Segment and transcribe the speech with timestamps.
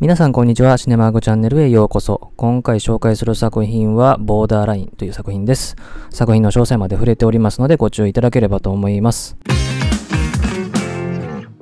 [0.00, 0.78] 皆さんこんにちは。
[0.78, 2.32] シネマーグチャンネルへようこそ。
[2.38, 5.76] 今回紹介する作品は、ボーダーラインという作品です。
[6.08, 9.36] 作品の詳細まで触れておりますので、ご注意いただければと思います。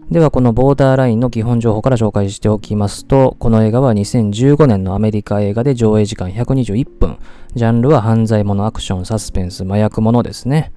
[0.08, 7.18] では、このボーダーラインの基本情報から紹介しておきますと、この映画は2015年のアメリカ映画で上映時間121分。
[7.56, 10.72] ジャンルは犯罪者、アクション、サスペンス、麻薬者ですね。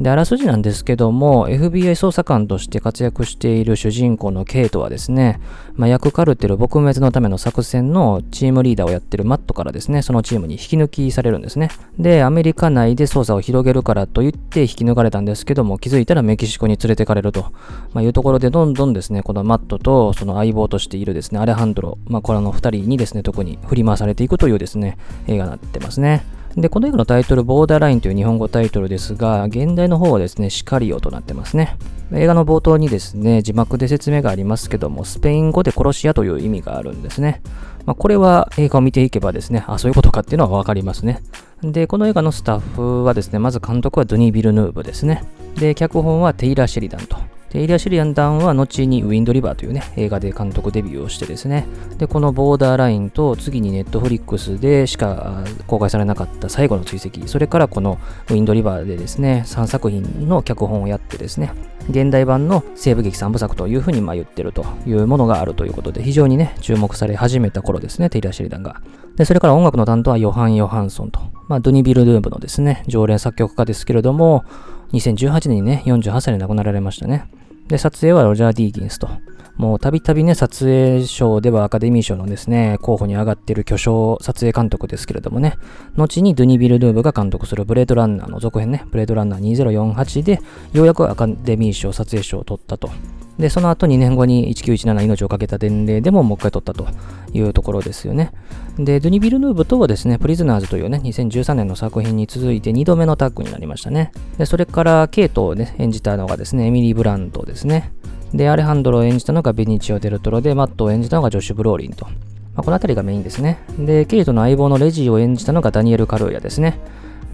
[0.00, 5.40] で、あらすじなんですけども、FBI 捜査官として活躍している主人公のケイトはですね、
[5.78, 11.70] 麻薬カルテル撲滅のための作戦のチームリーダーをやってるマットからですね、そのチームに引き抜きされるんですね。
[11.96, 17.52] で、アメリカ内で捜査を広げるからと言って引き抜かれたんですけども、気づいたらメキシコに連れてかれると、
[17.92, 26.24] まあ、いうところで、どんどんですね、このマットとその相棒としているですね、アレハンドロ、まあ、この二人にですね、特に振り回されていくというですね、映画になってますね。
[26.56, 31.76] で、この映画のタイトル、ボーダーラインという日本語タイトルですが、現代の方はですね、シカリオとなってますね。
[32.12, 37.42] 映画の冒頭にですね、字幕で説明がありますけども、スペイン語で殺し屋という意味があるんですね。
[37.86, 41.22] まあ、これは映画を見ていけばですね、あ、そういうことかっていうのはわかりますね。
[41.62, 45.24] で、この映画のスタッフはですね、まず監督はドゥニー・ビルヌーブですね。
[45.58, 47.16] で、脚本はテイラー・シェリダンと。
[47.54, 51.66] で、エリア・シリアンダンは後にウィンドリバーというね、映画で監督デビューをしてですね、
[51.98, 61.52] で、このボーダーラインと次にネットフリックスでしか公開されなかった最後の追跡、それからこのウィンドリバーでですね、3作品の脚本をやってですね、
[61.88, 68.80] 現代版の西部劇3部作というふうにま言ってるというものがあるということで、非常にね、注目され始めた頃ですね、テイラー・シリダンが。
[69.14, 74.44] で、それから音楽の担当はヨハン・ヨハンソンと、まあ、ドゥニビル・ドゥームのですね、常連作曲家ですけれども、
[74.92, 77.28] 2018年にね、48歳で亡くなられましたね。
[77.68, 79.08] で、撮影はロジャー・ディーギンスと。
[79.56, 85.56] もうたびたびね、撮影賞ではアカデミー賞のですね、候補に上がっている巨匠撮影監督ですけれどもね、
[85.96, 90.40] 後にドゥニ・ビル・ドゥーブが監督するブレードランナーの続編ね、ブレードランナー2048で、
[90.72, 92.90] ようやくアカデミー賞撮影賞を取ったと。
[93.38, 96.86] で、その後2年後に1917命をかけた伝令でももう一回取ったと
[97.32, 98.32] いうところですよね。
[98.78, 104.12] で、ドゥニ・ビルヌーブとはですね、プリズナーズというね、2013年の作品に続いて2度目のタッグになりましたね。
[104.38, 107.92] で、それからケイトをね、演じたのがですね、エミリー・ブランドですね。
[108.32, 112.06] で、アレハンドロを演じたのがベニチオ・デルトロで、マットを演じたのがジョシュ・ブローリンと。
[112.06, 113.58] まあ、この辺りがメインですね。
[113.78, 116.78] で、ケイトの相棒のレジーを演じたのがダニエル・カルーヤですね。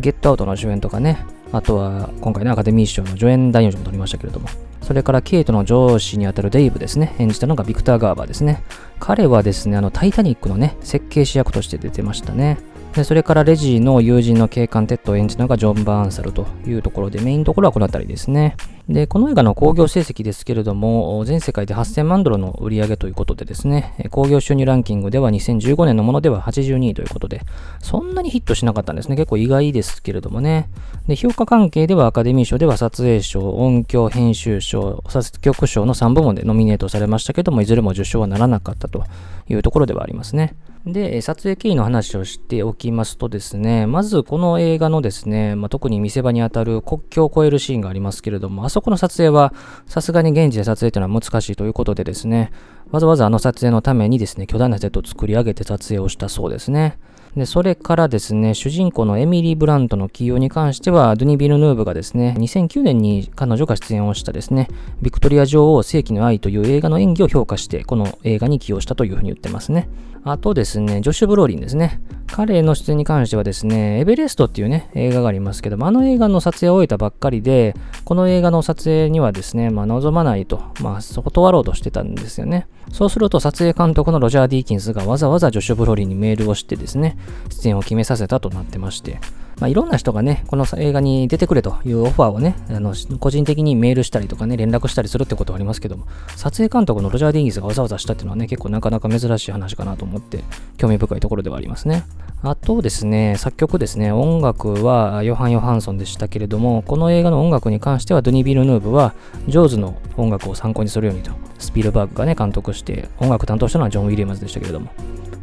[0.00, 4.48] ゲットアウトの主演とかね、あとは今回ね、アカデミー賞の助演男優賞も取りましたけれども、
[4.82, 8.62] それからケイトの上司にあたるデイブですね、演じたのがビクター・ガーバーですね。
[8.98, 12.58] 彼はですね、あの、タイタニックのね、設計士役として出てましたね。
[12.94, 18.56] でそれからレジの友人の警官テッドを演じたのがジョン・バーンサルというところで、メインところはこの辺りですね。
[18.88, 27.42] で、この映画の興行成績ですけれども、全世界で8000万ドルの売り上げということでですね、興行収入ランキングでは2015年のものでは82位ということで、
[27.78, 29.14] そんなにヒットしなかったんですね。
[29.14, 30.68] 結構意外ですけれどもね。
[31.06, 39.04] で、評価関係ではアカデミー賞では撮影賞、音響編集賞、作曲賞の3部門でノミネートされましたけども、いずれも受賞はならなかったと
[39.48, 40.56] いうところではありますね。
[40.86, 49.52] で、撮影経緯の話をしておきますとですね、まずこの映画のですね、まあ、特に見せ場にあたる国境を越えるシーンがありますけれども、あそこの撮影は
[49.86, 52.50] さすがに現地で撮影というのは難しいということでですね、
[52.92, 56.98] わざわざあの撮影のためにですね、巨大なセットを作り上げて撮影をしたそうですね。
[57.36, 64.66] で、それからですね、主人公のエミリー・ブラントの起用に関しては、ドゥニ・ビルヌーブがですね、2009年に彼女が出演をしたですね、
[65.00, 69.88] ビクトリア女王世紀の愛という映画の演技を評価して、この映画に起用したというふうに言ってますね。
[70.24, 72.00] あとですね、ジョシュ・ブローリンですね。
[72.26, 77.74] 彼の出演に関してはですね、エベレストっていうね、映画がありますけども、あの映画の撮影を終えたばっかりで、
[78.04, 82.66] この映画の撮影にはですね、まあ、望まないと、まあ、断ろうとしてたんですよね。
[82.92, 87.16] そうすると、撮影監督のロジャー・ディーキンスがわざわざジョシュ・ブロリーにメールをしてですね、
[87.50, 89.20] 出演を決めさせたとなってまして、
[89.60, 100.44] まあ、いろんな人がね、この映画に出てくれというオファーをね、あの個人的にメールしたりとかね、連絡したりするってことはありますけども、撮影監督のロジャー・ディーンズがわざわざしたっていうのはね、結構なかなか珍しい話かなと思って、
[100.78, 102.04] 興味深いところではありますね。
[102.42, 109.12] あとですね、作曲ですね、音楽はヨハン・ヨハンソンでしたけれども、この映画の音楽に関してはドゥニ・ビルヌーブは、
[109.46, 114.88] ジョーズの音楽を参考にするようにと、スピルバーグがね、監督して、音楽担当したのはジョン・ウィリアムズでしたけれども、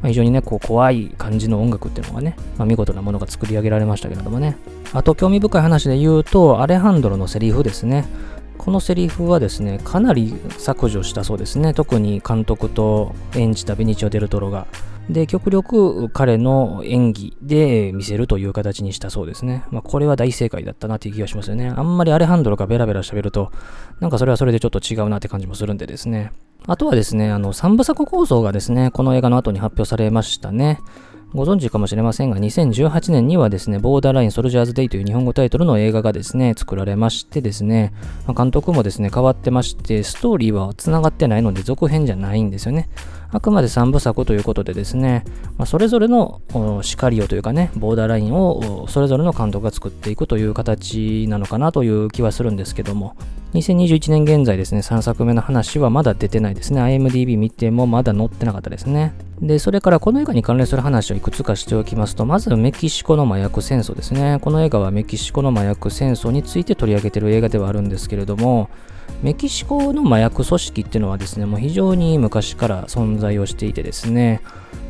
[0.02, 4.58] まあ、非常にね、こう怖い感じの音楽っていうのがね、まあ、見事なものが作り上げられましたけれどもね。
[4.94, 8.06] あと興味深い話で言うと、アレハンドロのセリフですね。
[8.58, 11.74] このセリフはですね、かなり削除したそうですね。
[11.74, 14.68] 特に監督と演じたベニチオ・デルトロが。
[15.10, 19.64] で、極力彼の演技で見せるという形にしたそうですね。
[19.72, 21.70] まあ、これは大正解だったなっていう気がしますよね。
[21.70, 23.52] あんまりアレハンドロがベラベラ喋ると、
[24.00, 26.32] なんかそれはそれでちょっと違うなって感じもするんでですね。
[26.66, 30.80] あとはですね、あの、三部作構想がですね、この映画の後に発表されましたね。
[31.38, 37.94] ご存知かもしれませんが、2018年にはですね、ボーダーラインソルジャーズデイという日本語タイトルの映画がですね、作られましてですね、
[38.26, 42.90] ま、監督もですね、変わってまして、ストーリーは繋がってないので続編じゃないんですよね。
[43.30, 45.26] あくまで3部作ということでですね、
[45.60, 46.42] まあ、それぞれの
[46.82, 53.16] 叱りをというかね、ボーダーラインをそれぞれの監督が作っていくという形なのかなという気はするんですけども、
[53.54, 56.82] 2021年現在ですね、3作目の話はまだ出てないですね。
[56.82, 59.14] IMDB 見てもまだ載ってなかったですね。
[59.42, 64.40] で、それからこの映画に関連する話をいくつかしておきますと、まずメキシコの麻薬戦争ですね。
[64.42, 68.70] この映画はメキシコの麻薬戦争について取り上げてる映画ではあるんですけれども、
[69.22, 74.42] メキシコの麻薬組織っていうのはですね、もう非常に昔から存在をしていてですね、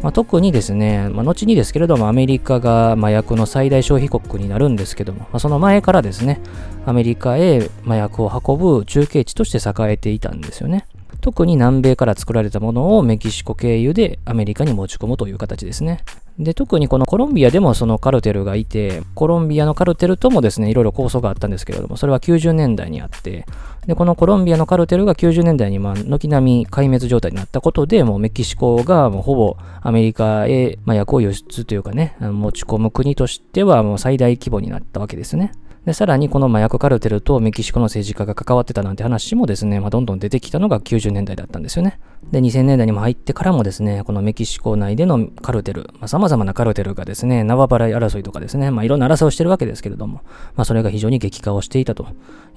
[0.02, 6.42] まあ、特にですね、まあ、後にですけれども、アメリカが麻薬の最大消費国になるんですけども、まあ、その前からですね、
[6.86, 10.86] アメリカへ麻薬を運ぶ中継地として栄えていたんですよね。
[11.22, 16.04] 特に南米から作られたものをメキシコ経由でアメリカに持ち込むという形ですね。
[16.40, 23.46] で、特にこのコロンビアでもそのカルテルがいて、コロンビアのカルテルともですね、いろいろ構想があったんですけれども、それは90年代にあって、
[23.88, 35.54] で、このコロンビアのカルテルが90年代にまあ軒並み壊滅状態になったことで、もうメキシコがもうほぼアメリカへ麻薬を輸出というかね、持ち込む国としてはもう最大規模になったわけですね。
[35.88, 42.02] で、さらにこの麻薬カルテルとメキシコの政治家が関わってたなんて話もですね、まあ、どんどん出てきたのが90年代だったんですよね。
[42.30, 50.24] で、2000年代にも入ってからもですね、このメキシコ内でのカルテル、まあ、様々なカルテルがですね、縄払い争いとかですね、まあ、いろんな争いをしてるわけですけれども、
[50.58, 52.06] まあ、それが非常に激化をしていたと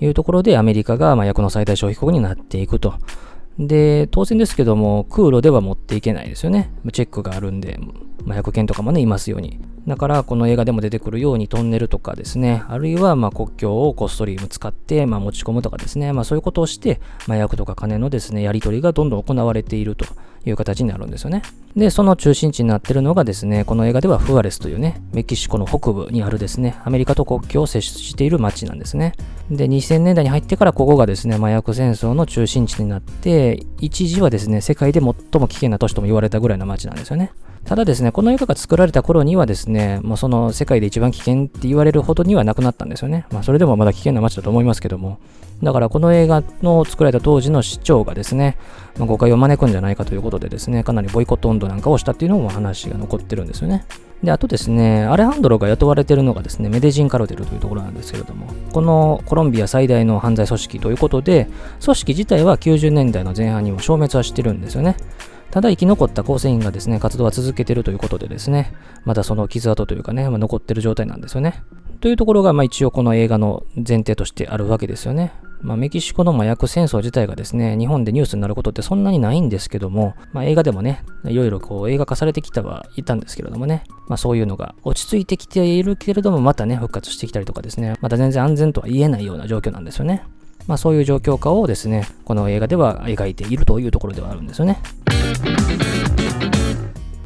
[0.01, 2.95] いうところで、アメリカが麻薬の最大消費国になっていくと。
[3.61, 6.73] で、当然ですけども、空路では持っていけないですよね。
[6.93, 7.79] チェックがあるんで、
[8.27, 9.61] 麻薬犬とかもね、いますように。
[9.87, 20.07] だから、この映画でも出てくるようにトンネルとかですね、あるいは、ま国境をこっそり使って、ま持ち込むとかですね、まあそういうことをして、麻薬とか金のですね、やり取りがどんどん行われていると
[20.47, 21.43] いう形になるんですよね。
[21.77, 29.15] で、その中心地になってるのがですね、この映画ではフアレスというね、メキシコの北部にあるですね、アメリカと国境を接している町なんですね。
[29.51, 35.05] で、2000年代に入ってからここがですね、麻薬戦争の中心地になって、一時はですね、世界で最
[35.41, 37.33] も危険な都市とも言われたぐらいの街なんですよね。
[37.65, 43.27] ただですね、この映画が作られた頃にはですね、もうその世界で一番危険って言われるほどにはなくなったんですよね。
[43.31, 45.19] まあそれでもまだ危険な街だと思いますけども。
[45.63, 48.57] だからこの映画の作られた当時の市長がですね、
[48.97, 53.85] まあ、誤解を招くんじゃないかということでですね、かなりボイコット運動なんかをしたっていうのも話が残ってるんですよね。
[54.23, 61.49] で、あとですね、アレハンドロが雇われてるのがですね、メデジンカルテルというところなんですけれども、このコロンビア最大の犯罪組織ということで、
[61.83, 64.97] 組織自体は90年代の前半にも消滅はしてるんですよね。
[65.51, 68.73] ただ生き残った構成員がですね、活動は続けてるということでですね、
[69.05, 71.63] まだその傷跡というかね、まあ、残ってる状態なんですよね。
[72.01, 75.33] というところが、まあ一応この映画の前提としてあるわけですよね。
[75.63, 90.25] まあ、メキシコの麻薬戦争自体がですね、日本でニュースになることってそんなにないんですけども、まあ、映画でもね、いろいろこう映画化されてきたはいたんですけれどもね、まあ、そういうのが落ち着いてきているけれども、またね、復活してきたりとかですね、また全然安全とは言えないような状況なんですよね。
[90.67, 94.81] まあ、そういう状況下をですね、この映画では描いているというところではあるんですよね。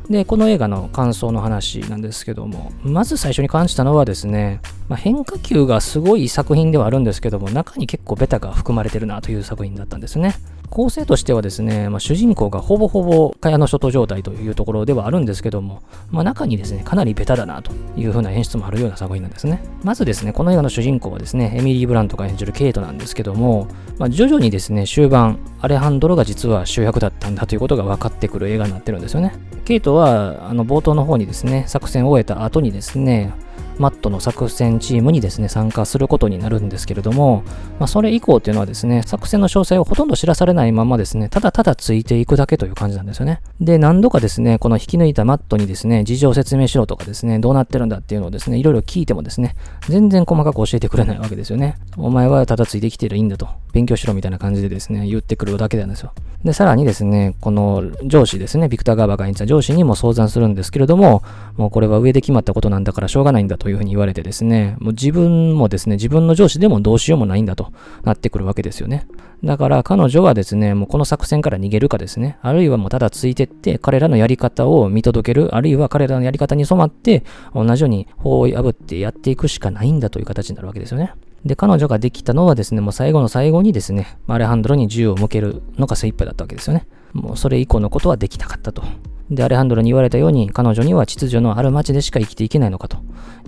[0.08, 10.34] で、この映画の感想の話なんですけども、まず最初に感じたのはですね、まあ、変化球がすごい作品ではあるんですけども、中に結構ベタが含まれてるなという作品だったんですね。
[10.70, 19.62] 構成としてはですね、まあ、主人公がほぼほぼ蚊帳の外状態というところではあるんですけども、まあ、中にですね、かなりベタだなという風な演出もあるような作品なんですね。
[19.82, 23.68] まずですね、この映画の主人公はですね、エミリー・ブラントが演じるケイトなんですけども、
[23.98, 29.34] まあ、徐々にですね、終盤、アレハンドロが実は主役だったんだということが分かってくる映画になってるんですよね。
[29.64, 33.32] ケイトは、あの、冒頭の方にですね、作戦を終えた後にですね、
[33.78, 37.42] マットの作戦チームにですね、参加することになるんですけれども、
[37.78, 43.40] まあ、それ以降っていうのはですね、作戦の詳細をほとんど知らされないままですね、ただただついていくだけという感じなんですよね。
[43.60, 49.56] で、何度かですね、この引き抜いたマットにですね、事情を説明しろとかですね、どうなってるんだっていうのをですね、いろいろ聞いてもですね、
[49.88, 51.76] 全然細かく教えてくれないわけですよね。
[51.96, 56.12] お前はただついてきてりゃいいんだと、勉強しろみたいな感じでですね、言ってくるだけなんですよ。
[56.44, 61.22] で、さらにですね、この上司ですね、ビクター・ガーバーが演じた上司にも相談するんですけれども、
[61.56, 67.72] もうこれは上で決まったことなんだからしょうがないんだというふうに言われてですね、もう自分もですね、自分の上司でもどうしようもないんだと
[68.02, 69.06] なってくるわけですよね。
[69.44, 77.24] だから彼女はですね、もうこの作戦から逃げるかですね、あるいはもうただついてって彼らのやり方を見届ける、あるいは彼らのやり方に染まって
[77.54, 81.12] 同じように法を破ってやっていくしかないんだという形になるわけですよね。
[81.44, 86.86] で、彼女ができたのはですね、もう最後の最後にですね、アレハンドロに銃を向けるのが精一杯だったわけですよね。
[87.12, 88.82] もうそれ以降のことはできなかったと。
[89.30, 92.98] で、アレハンドロに言われたように、彼女には秩序のある街でしか生きていけないのかと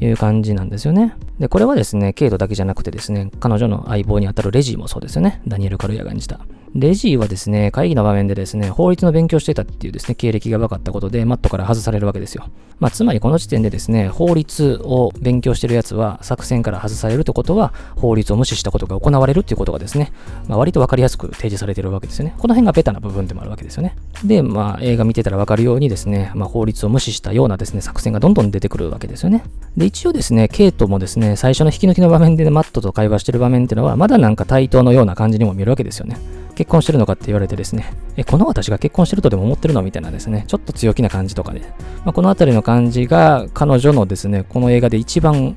[0.01, 1.15] いう感じなんですよね。
[1.39, 5.43] で、これはですね、ケイトだけじゃなくてですね、彼女の相棒にあたるレジーもそうですよね。
[5.47, 6.41] ダニエル・カルヤが演じた。
[6.75, 12.49] レジーはですね、会議の場面でですね、法律の勉強してたっていうですね、経歴が分かったことで、マットから外されるわけですよ。
[12.79, 20.13] まあ、つまりこの時点でですね、法律を勉強してるやつは、作戦から外されるってことは、法律を無視したことが行われるっていうことがですね、
[20.49, 22.35] まあ、割と分かりやすく提示されてるわけですよね。
[22.37, 23.97] この辺がベタな部分でもあるわけですよね。
[24.23, 29.43] で、まあ、映画見てたら分かるようにですね、まあ、法律を無視したようなですね、作戦がどんどん出てくるわけですよね。
[29.77, 36.17] で、一応ですね、ケイトもですね、最初の引き抜きの場面で、ね、マットと会話してる場面っていうのは、まだなんか対等のような感じにも見えるわけですよね。
[36.55, 41.61] 結婚してるのかって言われてですね、え、この私が結婚してるとでも思ってるのみたいなですね、ちょっと強気な感じとかで、
[42.05, 45.57] まあ、このあたりの感じが彼女のですね、この映画で一番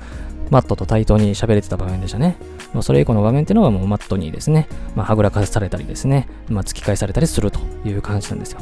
[0.50, 2.36] マットと対等に喋れてた場面でしたね。
[2.74, 8.60] まあ、それ以降の場面っていうのはもうマットにですね、まあ、はぐらかされたりですね、まあ、突き返されたりするという感じなんですよ。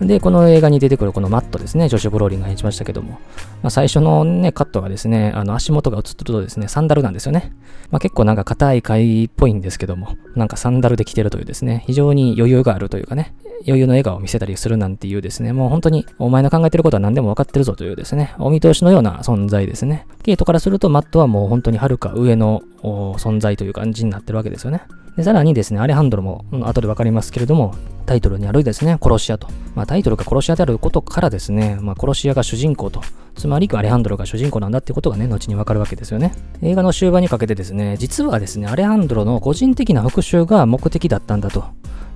[0.00, 3.20] で、この映画に出てくるこのマットですね、ジョシュ・ブローリンが演じましたけども、
[3.62, 7.52] まあ、最初のね、カットがですね、あの足元が映ってるとですね、サンダルなんですよね。
[7.90, 13.34] まあ、結構なんか硬い貝っぽいんですけども、なんかサンダルで着てるというですね、非常に余裕があるというかね、
[13.66, 20.06] 余裕の笑顔を見せたりするなんていうですね、もう本当にお前の考えてることは何でも分かってるぞというですね、お見通しのような存在ですね。
[20.22, 24.82] ケイトからするとマットはもう本当にはるか上の存在という感じになってるわけですよね。
[25.16, 27.74] でさらにですね、アレハンドロも、後で分かりますけれども、
[28.06, 29.48] タイトルにあるですね、殺し屋と。
[29.74, 33.02] まあ、タイトルが殺し屋であることからですね、まあ、殺し屋が主人公と。
[33.34, 36.32] つまり、アレハンドロが主人公なんだってことがね、後に分かるわけですよね。
[36.62, 41.64] 映画の終盤にかけてですね、実はですね、アレハンドロの個人的な復讐が目的だったんだと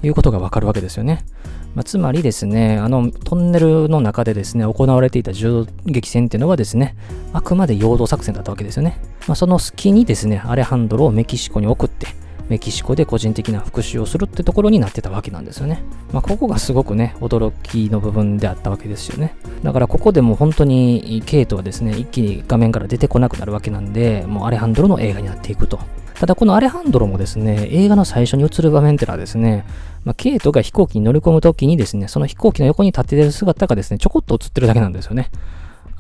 [0.05, 1.25] いうことが分かるわけですよね。
[1.75, 6.95] まあ、つまりですね、あのトンネルの中でですね、行われていた銃撃戦っていうのはですね、
[7.33, 9.01] あくまで陽動作戦だったわけですよね。
[9.27, 12.07] まあ、その隙にですね、アレハンドロをメキシコに送って、
[12.49, 15.83] メキシコで個人的な復讐をするってところになってたわけなんですよね。
[16.13, 19.35] まあ、ここがすごくね、驚きの部分であったわけですよね。
[19.63, 25.79] だからここでも本当にケイトはですね、一気に画面から出てこなくなるわけなんで、もうアレハンドロの映画になっていくと。
[26.15, 29.65] ただこのアレハンドロもですね、映画の最初に映る場面ってのはですね、
[30.05, 35.31] まあ、ケイトが飛行機に乗り込むときにですね、その飛行機の横に立っている姿がですね、ちょこっと映ってるだけなんですよね。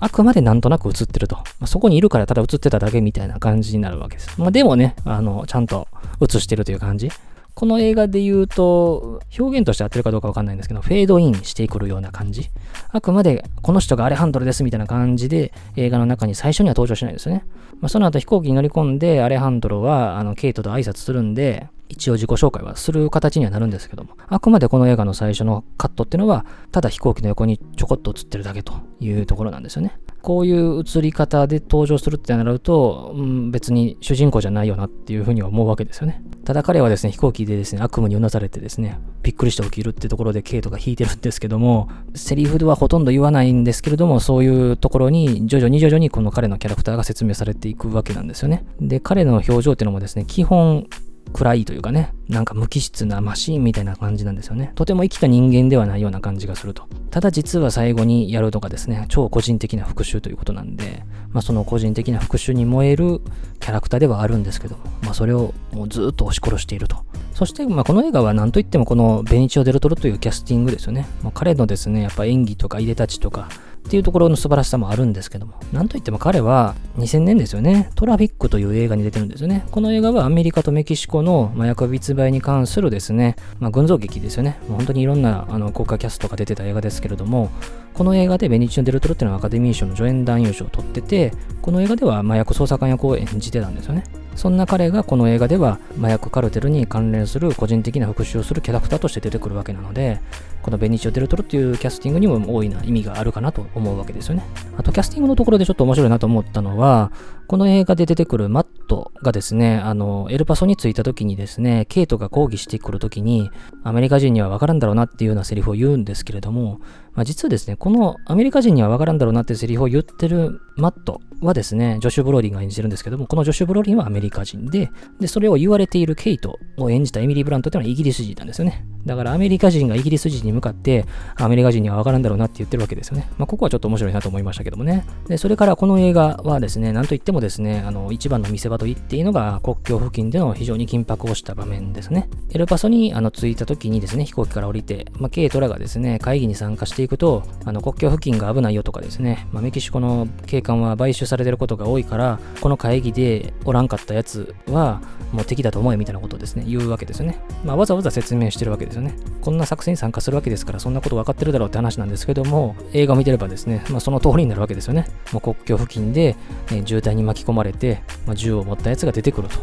[0.04, 1.37] あくまでなんとなく映ってると。
[1.37, 4.38] まあ、そこにいるからただ映ってただけみたいな感じになるわけです。
[4.38, 5.88] まあ、でもね、あの、ちゃんと
[6.20, 7.08] 映してるという感じ。
[7.54, 12.50] この映画で言うと、表現として合ってるかどうかわかんないんですけど、フェードインしてくるような感じ。
[12.92, 17.46] あくまで、この人がアレハンドルですみたいな感じで、映画の中に最初には登場しないですよね。
[17.80, 29.99] まあ、その後飛行機に乗り込んで、アレハンドロは、あの、ケイトと挨拶するんで、一応自己紹介はする形にはなるんですけども、あくまでこの映画の最初のカットっていうのは、ただ飛行機の横にちょこっと映ってるだけというところなんですよね。
[30.23, 36.23] こういう映り方で登場するってなると、うん、別に主人公じゃないよなっていうふうには思うわけですよね。
[36.45, 48.64] ただ彼はですね、飛行機でですね、悪夢にうなされてですね、びっくりして起きるってところでケイトが引いてるんですけども、セリフではほとんど言わないんですけれども、そういうところに徐々に徐々にこの彼のキャラクターが説明されていくわけなんですよね。
[48.81, 50.87] で、彼の表情っていうのもですね、基本
[51.33, 54.73] 暗いというかね、なんか無機質なマシンみたいな感じなんですよね。
[54.75, 56.88] とても生きた人間ではないような感じがすると。
[57.11, 63.21] ただ実は最後にやるのがですね、超個人的な復讐ということなんで、まあその個人的な復讐に燃える
[63.61, 67.04] キャラクターではあるんですけども、まあそれをもうずっと押し殺していると。
[67.35, 71.07] そして、まあ、この映画は何といってもこのベニチオ・デルトロというキャスティングですよね。
[71.23, 73.49] まあ、彼のですね、やっぱ演技とかいでたちとか、
[73.87, 79.67] っていうところの素晴らしさもあるんですけども、なんといっても彼は2000年ですよね、トラフィックという映画に出てるんですよね。
[79.71, 84.59] この映画はアメリカとメキシコの麻薬密売に関するですね、まあ、群像劇ですよね。
[84.69, 87.50] もう本当にいろんなあの豪華キャストが出てた映画ですけれども、
[87.93, 94.05] この映画でベニチオ・デルトロっていうのはアカデミー賞の助演男優賞を取ってて、この映画では麻薬捜査官役を演じてたんですよね。
[94.35, 100.21] そんな彼がこの映画では麻薬カルテルに関連する個人的な復讐をするキャラクターとして出てくるわけなので、
[100.62, 104.45] このベニチオ・デルトロっていうキャスティングにも大いな意味があるかなと思うわけですよね。
[104.76, 107.12] あとキャスティングのところでちょっと面白いなと思ったのは、
[107.47, 113.50] この映画で出てくるマットがですね、あの、エルパソに着いた時にですね、ケイトが抗議してくる時に、
[113.83, 116.81] アメリカ人にはわからんだろうなっていうようなセリフを言うんですけれども、
[117.14, 128.85] まあ、実はですね、このアメリカ人にはわからんだろうなっていうセリフを言ってるマットはですね、ジョシュ・ブローリンが演じてるんですけども、このジョシュ・ブローリンはアメリカ人で、で、それを言われているケイトを演じたエミリー・ブラントっていうのはイギリス人なんですよね。
[129.07, 131.05] だからアメリカ人がイギリス人に向かって、
[131.37, 133.29] アメリカ人にはわからんだろうなって言ってるわけですよね。
[133.38, 135.05] まあ、ここはちょっと面白いなと思いましたけどもね。
[135.29, 142.28] で、それからこの映画はですね、なんといってもですね、あの、一番の見せ場と言っていいのが、国境付近での非常に緊迫をした場面ですね。
[142.50, 155.00] エルパソにあの着いた時にですね、飛行機から降りて、まあ、ケイトラがですね、会議に参加していくと、あの、国境付近が危ないよとかですね、まあ、メキシコの警官は買収されてることが多いから、この会議でおらんかったやつは、
[155.33, 157.40] もう敵だと思えみたいなことをですね、言うわけですよね。
[157.64, 159.14] まあ、わざわざ説明してるわけですよね。
[159.40, 165.07] こんな作戦に参加するわけですから、そんなこと分かってるだろうって話なんですけども、映画を見てればですね、まあ、その通りになるわけですよね。
[165.33, 166.37] もう国境付近で、
[166.73, 169.59] え、渋滞に巻き込まれて、まあ、銃を持ったやつが出てくると。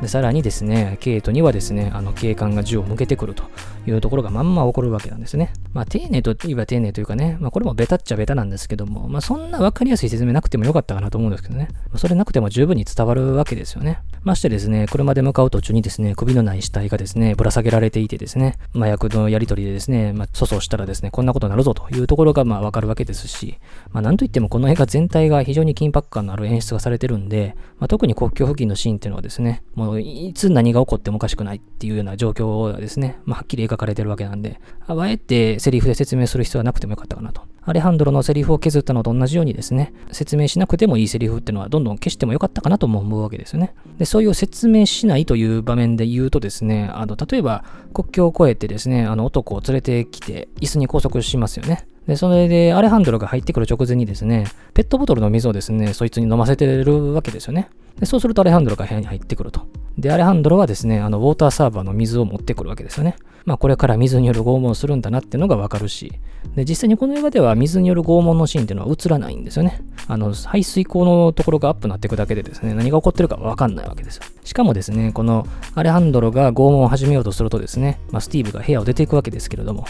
[0.00, 3.44] でさらにですね、ケイトにはですね、あの警官が銃を向けてくると
[3.86, 5.52] いうところがまんま起こるわけなんですね。
[5.72, 11.68] まあ、丁寧といえば丁寧というかね、まあ、これもベタっちゃベタなんですけども、まあ、そんなわかりやすい説明なくてもよかったかなと思うんですけどね。
[11.72, 14.00] まあ、それなくても十分に伝わるわけですよね。
[14.22, 23.58] ましてですね、車で向かう途中にですね、首のない死体がですね、ぶら下げられていてですね、麻薬のやり取りでですね、まあ、粗相したらですね、こんなことになるぞというところがまあわかるわけですし、
[23.92, 37.42] まあ、なんといってもこの映画全体が非常に緊迫感のある演出がされてるんで、まあ、特に国境付近のシーンっていうのはですね、もういつ何が起こってもおかしくないっていうような状況がですね、まあ、はっきり描かれてるわけなんで、あえてセリフで説明する必要はなくてもよかったかなと。
[37.68, 43.74] アレハンドロのセリフを削ったのと同じようにですね、説明しなくてもいいセリフっていうのはどんどん消してもよかったかなとも思うわけですよね。
[43.98, 51.86] で、そういう説明しないという場面で言うとですね、あの、例えば国境を越えてですね、あの男を連れてきて椅子に拘束しますよね。
[52.06, 57.68] で、それでアレハンドロが入ってくる直前にですね、ペットボトルの水をですね、そいつに飲ませてるわけですよね。
[58.00, 59.66] で、そうするとアレハンドロが部屋に入ってくると。
[59.98, 63.16] で、アレハンドロはですね、あの、ウォーターサーバーの水を持ってくるわけですよね。
[63.44, 66.12] まあ、これから水による拷問をするんだなっていうのがわかるし、
[66.54, 69.80] で、実際にこの映画では水による拷問のシーンっていうのは映らないんですよね。
[70.06, 74.22] あの、排水口のところがアップになっていくだけでですね、何が起こってるかわかんないわけですよ。
[74.44, 79.84] しかもですね、このアレハンドロが拷問を始めようとするとですね、まあ、スティーブが部屋を出ていくわけですけれども、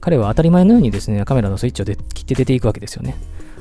[0.00, 3.16] 彼は当たり前のようにですね、カメラのスイッチを切って出ていくわけですよね。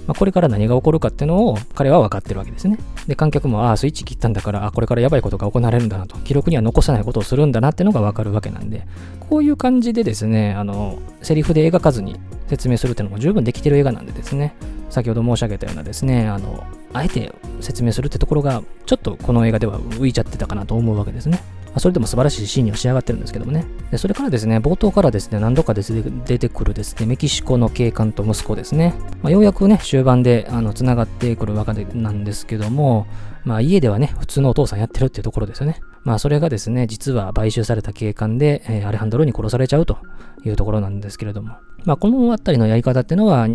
[0.08, 2.78] まあ、これから何が起こるかっていうのを彼は分かってるわけですね。
[3.08, 8.86] で、観客も、ああ、スイッチ切ったんだから、あこれからやばいことが行われるんだなと、記録には残さないことをするんだなっていうのが分かるわけなんで、
[9.30, 14.56] こういう感じでですね、あの、セリフで描かずに説明するっていうのも十分できてる映画なんでですね、
[14.90, 21.42] 先ほど申し上げたようなですね、あの、あえて説明するってところが、ちょっとこの映画では浮いちゃってたかなと思うわけですね。
[21.74, 23.66] まあ、それでも素晴らしいシーンには仕上がってるんですけどもね。
[23.90, 28.94] でそれからですね、冒頭からですね、何度かですね、出てくるですね、メキシコの警官と息子ですね。
[29.24, 33.08] まあ、ようやくね、終盤で、あの、繋がってくるわけなんですけども、
[33.44, 35.82] まあ、家ではね、普通のお父さんやってるっていうところですよね。
[36.04, 39.98] まあ、それがですね、実は買収された警官で、えー、アレハンドロに殺されちゃうと
[40.46, 41.56] いうところなんですけれども。
[41.86, 43.48] まあ、このあたりのやり方っていうのは、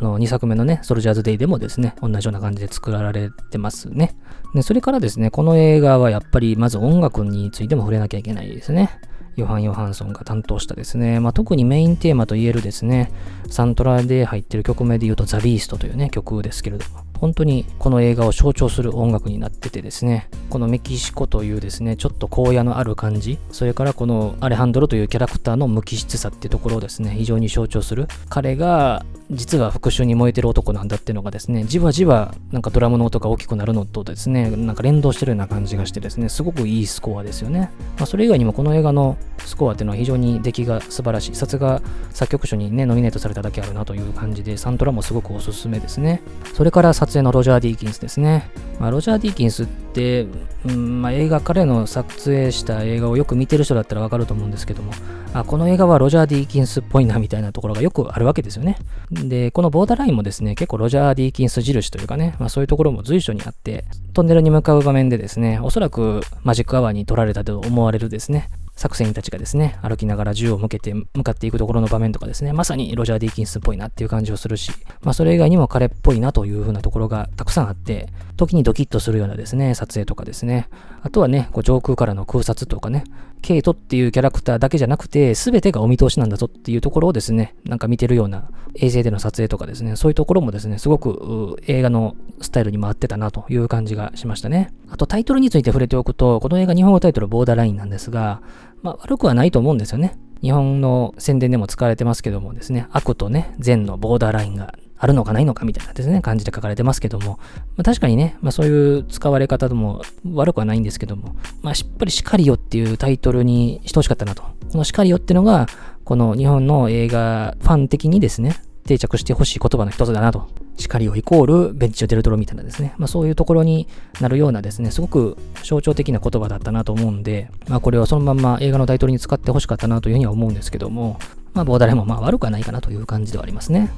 [0.00, 4.16] あの、2作目のね、ソルジャーズデイでもですね、同じような感じで作られてますね。
[4.54, 8.90] で、それからですね、この映画はやっぱりまず音楽についても触れなきゃいけないですね。
[9.36, 13.12] ヨハン・ヨハンソンが担当したですね、まあ、特にメインテーマと言えるですね、
[13.48, 28.06] サントラで入ってる曲名で言うとザ・ビーストというね、曲ですけれども、本当にこの映画を象徴する音楽になっててですね、このメキシコというですね、ちょっと荒野のある感じ、それからこのアレハンドロというキャラクターの無機質さっていうところをですね、非常に象徴する。
[28.28, 37.70] 彼が実は復讐に燃えてる男なんだっていうのがですね、じわじわなんかドラムの音が大きくなるのとですね、なんか連動してるような感じがしてですね、すごくいいスコアですよね。
[37.98, 41.34] まあ、それ以外にもこの映画のスコアっていうのは非常に出来が素晴らしい。
[41.34, 46.22] さすが作曲賞にね、ノミネートされただけあるなという感じで、サントラもすごくおすすめですね。
[46.54, 48.50] それから撮影のロジャー・ディーキンスですね。
[48.78, 50.26] まあ、ロジャー・ディーキンスって、
[50.66, 54.92] うんまあ、映画、彼の撮影した映画をよく見てる人だったらわかると思うんですけども、
[55.32, 58.78] あ、この映画はロジャー・ディーキンスっぽいなみたいなところがよくあるわけですよね。
[59.10, 74.70] で、このボーダーラインもですね、結構ロジャー・ディーキンス印というかね、まあ、そういうところも随所にあって、トンネルに向かう場面でですね、おそらくマジックアワーに撮られたと思われるですね、作戦員たちがですね、歩きながら銃を向けて向かっていくところの場面とかですね、まさにロジャー・ディーキンスっぽいなっていう感じをするし、
[75.02, 80.68] まあそれ以外にも彼っぽいなという風なところがたくさんあって、時にドキッとするようなですね、撮影とかですね、
[81.02, 83.02] あとはね、こう上空からの空撮とかね、
[83.42, 94.72] ケイトっていうキャラクターだけじゃなくて、すべてがお見通しなんだぞっていうところをですね、なんか見てるような衛星での撮影とかですね、そういうところもですね、すごく映画のスタイルに回ってたなという感じがしましたね。
[94.90, 98.42] あとタイトルについて触れておくと、この映画日本語タイトルボーダーラインなんですが、
[98.82, 100.16] まあ悪くはないと思うんですよね。
[100.40, 107.38] 日本の宣伝でも使われてますけどもですね、悪とね、善のボーダーラインがあるのかないのかみたいなですね、感じで書かれてますけども、
[107.76, 114.42] まあ、確かにね、まあ、そういう使われ方でも悪くはないんですけども、まあ、しっぱりしかりよっていうタイトルにしてほしかったなと。
[114.42, 115.66] このしかりよってのが、
[116.04, 118.56] この日本の映画ファン的にですね、
[118.88, 120.48] 定着してほしい言葉の一つだなと。
[120.78, 122.94] 叱りをイコールベンチオデルトロみたいなですね。
[122.96, 123.86] まあそういうところに
[124.20, 131.18] なるようなですね、すごく象徴的な言葉だったなと思うんで、まあこれはそのまんま映画のタイトルに使ってほしかったなというふうには思うんですけども、
[131.52, 133.90] まあボーダレもまあ悪くはないかなという感じではありますね。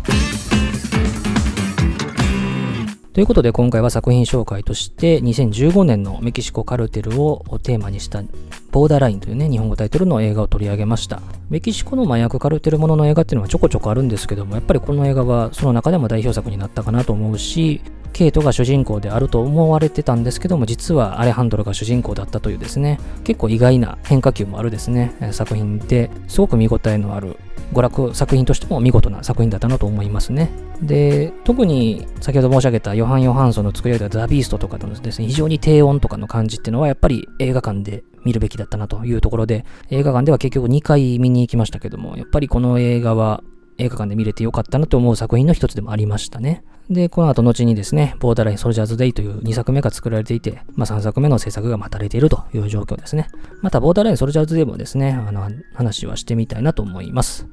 [3.12, 8.22] ということで今回は作品紹介として2015年のメキシコカルテルをテーマにした
[8.70, 11.20] ボーダーラインというね、日本語タイトルの映画を取り上げました。
[11.48, 17.80] メキシコの麻薬カルテルものの映画っていうのはちょこちょこあるんですけども、やっぱりこの映画はその中でも代表作になったかなと思うし、
[18.12, 27.36] ケイトが主人公であると思われてたんですけども、実はアレハンドロが主人公だったというですね、結構意外な変化球もあるですね、作品ですごく見応えのある
[27.72, 30.50] 娯楽作品としても見事な作品だったなと思いますね。
[30.82, 43.42] で、特に先ほど申し上げたヨハン・ヨハンソンの作り上げたザ・ビーストとかのですね、非常に低音とかの感じっていうのはやっぱり映画館で見るべきだったなというところで、映画館では結局2回見に行きましたけども、やっぱりこの映画は
[43.78, 46.62] 映画館で見れてよかったなと思う作品の一つでもありましたね。
[46.90, 53.28] で、この後後にですね、ボーダーラインソルジャーズデイという2作目が作られていて、まあ3作目の制作が待たれているという状況ですね。
[53.62, 57.46] また、ボーダーラインソルジャーズデイもですね、あの、話はしてみたいなと思います。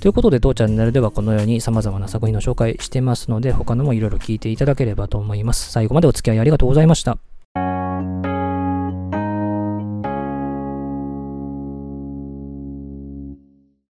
[0.00, 5.72] ということで、当チャンネルではこのように様々な作品の紹介してますので、他のもいろいろ聞いていただければと思います。
[5.72, 7.33] 最後までお付き合いありがとうございました。